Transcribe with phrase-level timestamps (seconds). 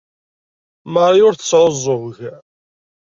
[0.93, 2.17] Marie ur tesɛuẓẓug.